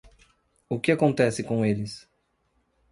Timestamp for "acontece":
0.91-1.43